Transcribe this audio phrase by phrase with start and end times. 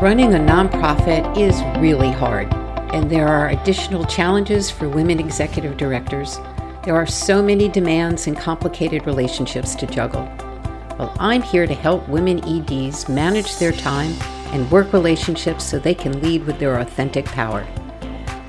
[0.00, 2.54] Running a nonprofit is really hard,
[2.94, 6.38] and there are additional challenges for women executive directors.
[6.84, 10.22] There are so many demands and complicated relationships to juggle.
[11.00, 14.12] Well, I'm here to help women EDs manage their time
[14.52, 17.66] and work relationships so they can lead with their authentic power.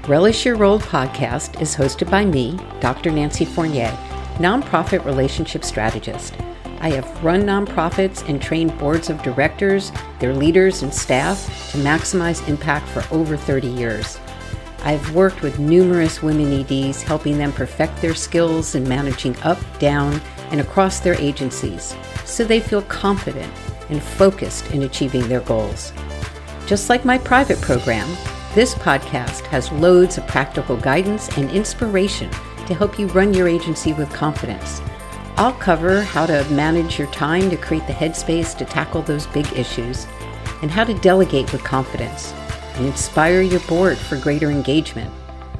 [0.07, 3.09] Relish Your Role podcast is hosted by me, Dr.
[3.09, 3.89] Nancy Fournier,
[4.37, 6.35] nonprofit relationship strategist.
[6.81, 12.47] I have run nonprofits and trained boards of directors, their leaders, and staff to maximize
[12.47, 14.19] impact for over 30 years.
[14.83, 20.21] I've worked with numerous women EDs, helping them perfect their skills in managing up, down,
[20.51, 21.95] and across their agencies
[22.29, 23.51] so they feel confident
[23.89, 25.91] and focused in achieving their goals.
[26.65, 28.07] Just like my private program,
[28.53, 32.29] this podcast has loads of practical guidance and inspiration
[32.67, 34.81] to help you run your agency with confidence.
[35.39, 39.47] I'll cover how to manage your time to create the headspace to tackle those big
[39.53, 40.05] issues,
[40.61, 42.33] and how to delegate with confidence,
[42.75, 45.09] and inspire your board for greater engagement,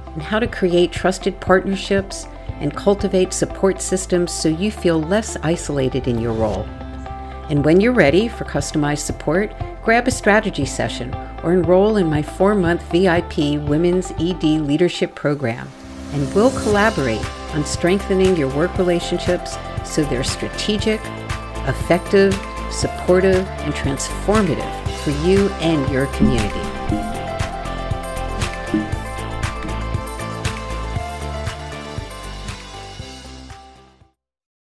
[0.08, 2.28] and how to create trusted partnerships
[2.60, 6.64] and cultivate support systems so you feel less isolated in your role.
[7.50, 12.22] And when you're ready for customized support, grab a strategy session or enroll in my
[12.22, 15.70] four month VIP Women's ED Leadership Program,
[16.12, 21.02] and we'll collaborate on strengthening your work relationships so they're strategic,
[21.68, 22.34] effective,
[22.72, 26.69] supportive, and transformative for you and your community.